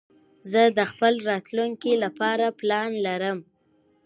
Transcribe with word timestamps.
زه 0.51 0.61
د 0.77 0.79
خپل 0.91 1.13
راتلونکي 1.29 1.93
لپاره 2.03 2.45
پلان 2.59 2.89
لرم. 3.05 3.39